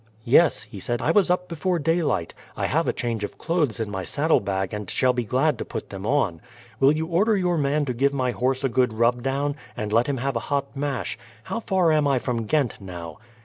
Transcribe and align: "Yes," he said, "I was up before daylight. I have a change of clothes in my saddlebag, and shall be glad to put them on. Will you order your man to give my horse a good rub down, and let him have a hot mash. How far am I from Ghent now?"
"Yes," 0.25 0.63
he 0.63 0.79
said, 0.79 0.99
"I 0.99 1.11
was 1.11 1.29
up 1.29 1.47
before 1.47 1.77
daylight. 1.77 2.33
I 2.57 2.65
have 2.65 2.87
a 2.87 2.91
change 2.91 3.23
of 3.23 3.37
clothes 3.37 3.79
in 3.79 3.91
my 3.91 4.03
saddlebag, 4.03 4.73
and 4.73 4.89
shall 4.89 5.13
be 5.13 5.25
glad 5.25 5.59
to 5.59 5.63
put 5.65 5.91
them 5.91 6.07
on. 6.07 6.41
Will 6.79 6.91
you 6.91 7.05
order 7.05 7.37
your 7.37 7.55
man 7.59 7.85
to 7.85 7.93
give 7.93 8.11
my 8.11 8.31
horse 8.31 8.63
a 8.63 8.67
good 8.67 8.93
rub 8.93 9.21
down, 9.21 9.55
and 9.77 9.93
let 9.93 10.07
him 10.07 10.17
have 10.17 10.35
a 10.35 10.39
hot 10.49 10.75
mash. 10.75 11.19
How 11.43 11.59
far 11.59 11.91
am 11.91 12.07
I 12.07 12.17
from 12.17 12.47
Ghent 12.47 12.81
now?" 12.81 13.19